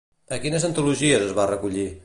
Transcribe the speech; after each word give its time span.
A 0.37 0.39
quines 0.45 0.65
antologies 0.69 1.27
es 1.29 1.37
va 1.41 1.49
recollir? 1.55 1.89